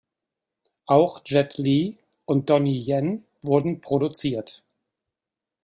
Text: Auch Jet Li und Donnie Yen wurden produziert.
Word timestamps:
Auch 0.87 1.21
Jet 1.25 1.59
Li 1.59 1.99
und 2.25 2.49
Donnie 2.49 2.75
Yen 2.79 3.23
wurden 3.43 3.81
produziert. 3.81 4.63